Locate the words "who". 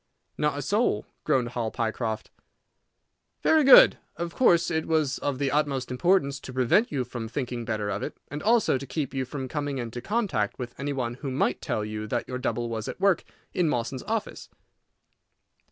11.21-11.29